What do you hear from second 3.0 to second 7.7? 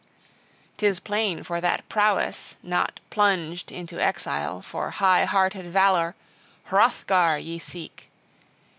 plunged into exile, for high hearted valor, Hrothgar ye